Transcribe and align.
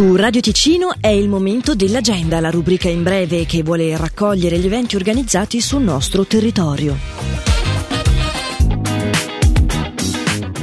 Su 0.00 0.16
Radio 0.16 0.40
Ticino 0.40 0.94
è 0.98 1.08
il 1.08 1.28
momento 1.28 1.74
dell'agenda, 1.74 2.40
la 2.40 2.48
rubrica 2.48 2.88
in 2.88 3.02
breve 3.02 3.44
che 3.44 3.62
vuole 3.62 3.94
raccogliere 3.98 4.56
gli 4.58 4.64
eventi 4.64 4.96
organizzati 4.96 5.60
sul 5.60 5.82
nostro 5.82 6.24
territorio. 6.24 6.96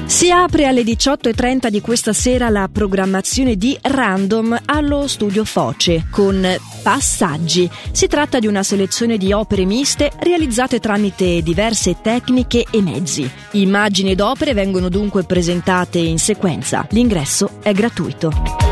Si 0.05 0.31
apre 0.31 0.65
alle 0.65 0.81
18.30 0.81 1.67
di 1.67 1.81
questa 1.81 2.13
sera 2.13 2.49
la 2.49 2.67
programmazione 2.67 3.57
di 3.57 3.77
Random 3.79 4.59
allo 4.65 5.07
studio 5.07 5.45
Foce 5.45 6.07
con 6.09 6.43
Passaggi. 6.81 7.69
Si 7.91 8.07
tratta 8.07 8.39
di 8.39 8.47
una 8.47 8.63
selezione 8.63 9.17
di 9.17 9.33
opere 9.33 9.65
miste 9.65 10.13
realizzate 10.17 10.79
tramite 10.79 11.43
diverse 11.43 11.97
tecniche 12.01 12.65
e 12.71 12.81
mezzi. 12.81 13.29
Immagini 13.51 14.09
ed 14.09 14.19
opere 14.19 14.55
vengono 14.55 14.89
dunque 14.89 15.25
presentate 15.25 15.99
in 15.99 16.17
sequenza. 16.17 16.87
L'ingresso 16.89 17.59
è 17.61 17.71
gratuito. 17.71 18.66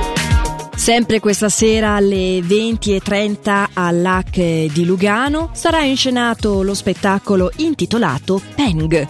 Sempre 0.75 1.19
questa 1.19 1.49
sera 1.49 1.95
alle 1.95 2.39
20.30 2.39 3.67
all'AC 3.73 4.37
di 4.71 4.85
Lugano 4.85 5.49
sarà 5.53 5.83
inscenato 5.83 6.61
lo 6.61 6.73
spettacolo 6.73 7.51
intitolato 7.57 8.41
Peng. 8.53 9.07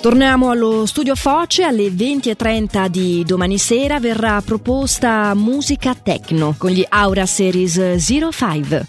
Torniamo 0.00 0.50
allo 0.50 0.86
studio 0.86 1.14
Foce, 1.14 1.64
alle 1.64 1.88
20.30 1.88 2.86
di 2.86 3.24
domani 3.24 3.58
sera 3.58 3.98
verrà 3.98 4.40
proposta 4.42 5.34
musica 5.34 5.94
techno 5.94 6.54
con 6.56 6.70
gli 6.70 6.84
Aura 6.88 7.26
Series 7.26 7.96
05. 8.30 8.86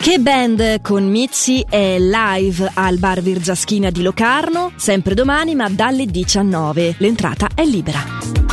Che 0.00 0.18
band 0.20 0.80
con 0.80 1.08
Mizzi 1.10 1.64
è 1.68 1.98
live 1.98 2.70
al 2.74 2.98
bar 2.98 3.20
Virzaschina 3.20 3.90
di 3.90 4.02
Locarno, 4.02 4.72
sempre 4.76 5.14
domani 5.14 5.54
ma 5.54 5.68
dalle 5.68 6.06
19. 6.06 6.94
L'entrata 6.98 7.48
è 7.54 7.64
libera. 7.64 8.47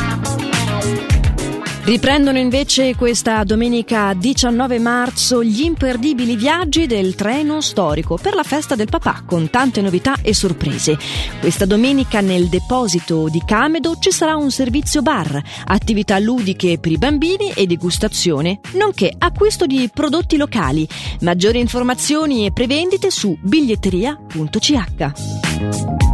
Riprendono 1.86 2.38
invece 2.40 2.96
questa 2.96 3.44
domenica 3.44 4.16
19 4.16 4.80
marzo 4.80 5.44
gli 5.44 5.62
imperdibili 5.62 6.36
viaggi 6.36 6.88
del 6.88 7.14
treno 7.14 7.62
storico 7.62 8.18
per 8.18 8.34
la 8.34 8.42
festa 8.42 8.74
del 8.74 8.90
papà 8.90 9.22
con 9.24 9.52
tante 9.52 9.82
novità 9.82 10.16
e 10.24 10.34
sorprese. 10.34 10.98
Questa 11.40 11.68
domenica 11.68 12.22
nel 12.22 12.48
deposito 12.48 13.30
di 13.30 13.40
Camedo 13.46 13.98
ci 14.00 14.12
sarà 14.12 14.36
un 14.36 14.50
servizio 14.50 15.04
bar, 15.04 15.40
attività 15.66 16.18
ludiche 16.18 16.80
per 16.80 16.92
i 16.92 16.98
bambini 16.98 17.52
e 17.52 17.68
degustazione, 17.68 18.62
nonché 18.74 19.14
acquisto 19.16 19.68
di 19.68 19.88
prodotti 19.94 20.38
locali. 20.38 20.88
Maggiori 21.20 21.60
informazioni 21.60 22.48
e 22.48 22.52
prevendite 22.52 23.12
su 23.12 23.38
biglietteria.ch. 23.40 26.05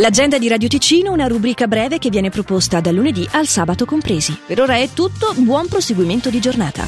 L'agenda 0.00 0.38
di 0.38 0.46
Radio 0.46 0.68
Ticino, 0.68 1.10
una 1.10 1.26
rubrica 1.26 1.66
breve 1.66 1.98
che 1.98 2.08
viene 2.08 2.30
proposta 2.30 2.80
dal 2.80 2.94
lunedì 2.94 3.28
al 3.32 3.48
sabato 3.48 3.84
compresi. 3.84 4.38
Per 4.46 4.60
ora 4.60 4.76
è 4.76 4.90
tutto, 4.90 5.34
buon 5.36 5.66
proseguimento 5.66 6.30
di 6.30 6.40
giornata. 6.40 6.86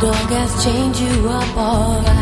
dog 0.00 0.30
has 0.30 0.62
changed 0.62 1.00
you 1.00 1.26
up 1.26 1.56
alright. 1.56 2.08
Give 2.08 2.17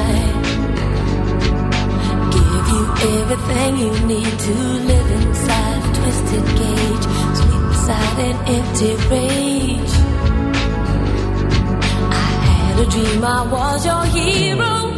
everything 3.29 3.77
you 3.79 4.07
need 4.07 4.39
to 4.39 4.55
live 4.55 5.11
inside 5.11 5.83
a 5.85 5.95
twisted 5.99 6.47
cage, 6.61 7.05
sleep 7.39 7.63
beside 7.71 8.19
an 8.29 8.37
empty 8.57 8.95
rage. 9.11 9.95
I 12.13 12.29
had 12.47 12.87
a 12.87 12.91
dream 12.91 13.25
I 13.25 13.43
was 13.51 13.85
your 13.85 14.05
hero. 14.05 14.96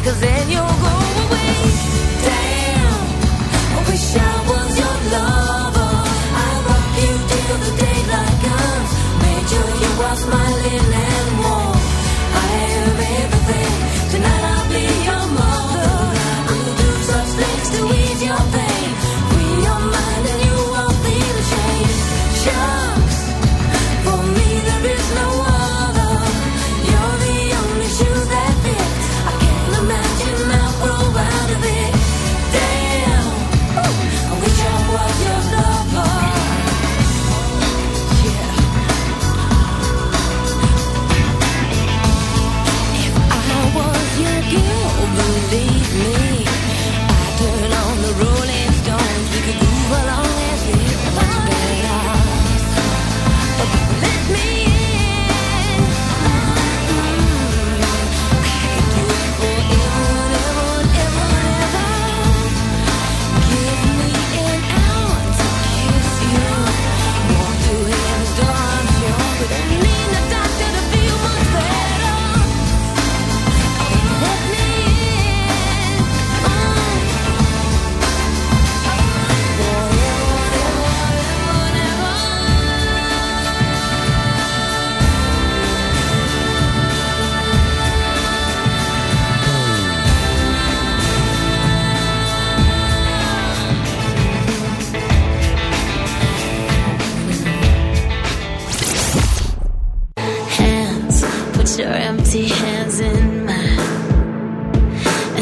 Cause 0.00 0.20
then 0.20 0.48
you'll 0.48 0.66
go 0.66 1.01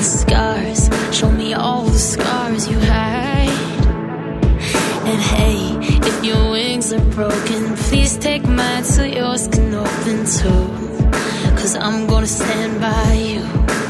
Scars, 0.03 0.89
show 1.15 1.31
me 1.31 1.53
all 1.53 1.85
the 1.85 1.99
scars 1.99 2.69
you 2.69 2.79
hide. 2.81 3.49
And 5.05 5.21
hey, 5.21 5.77
if 6.09 6.25
your 6.25 6.51
wings 6.53 6.93
are 6.93 7.05
broken, 7.11 7.77
please 7.77 8.17
take 8.17 8.45
mine 8.45 8.85
so 8.85 9.05
yours 9.05 9.47
can 9.49 9.75
open 9.75 10.25
too. 10.25 11.11
Cause 11.55 11.77
I'm 11.77 12.07
gonna 12.07 12.27
stand 12.27 12.81
by 12.81 13.13
you. 13.13 13.90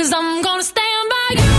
Cause 0.00 0.14
I'm 0.14 0.40
gonna 0.40 0.62
stand 0.62 1.10
by 1.10 1.28
you. 1.34 1.50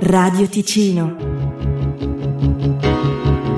Radio 0.00 0.46
Ticino. 0.46 1.26